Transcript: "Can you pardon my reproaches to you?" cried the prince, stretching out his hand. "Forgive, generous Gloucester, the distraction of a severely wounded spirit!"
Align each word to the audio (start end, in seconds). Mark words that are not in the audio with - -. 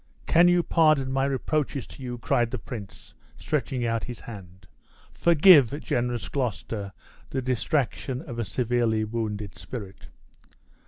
"Can 0.25 0.47
you 0.47 0.63
pardon 0.63 1.11
my 1.11 1.25
reproaches 1.25 1.85
to 1.85 2.01
you?" 2.01 2.17
cried 2.17 2.49
the 2.49 2.57
prince, 2.57 3.13
stretching 3.37 3.85
out 3.85 4.05
his 4.05 4.21
hand. 4.21 4.65
"Forgive, 5.13 5.79
generous 5.79 6.27
Gloucester, 6.27 6.91
the 7.29 7.39
distraction 7.39 8.19
of 8.23 8.39
a 8.39 8.43
severely 8.43 9.03
wounded 9.03 9.55
spirit!" 9.55 10.07